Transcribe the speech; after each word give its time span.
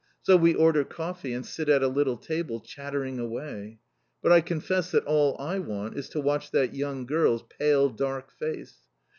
So 0.23 0.35
we 0.35 0.55
order 0.55 0.83
coffee 0.83 1.31
and 1.31 1.45
sit 1.45 1.69
at 1.69 1.83
a 1.83 1.87
little 1.87 2.17
table, 2.17 2.59
chattering 2.59 3.19
away. 3.19 3.77
But 4.23 4.31
I 4.31 4.41
confess 4.41 4.89
that 4.89 5.05
all 5.05 5.37
I 5.37 5.59
want 5.59 5.95
is 5.95 6.09
to 6.09 6.19
watch 6.19 6.49
that 6.49 6.73
young 6.73 7.05
girl's 7.05 7.43
pale, 7.43 7.87
dark 7.87 8.31
face. 8.31 8.77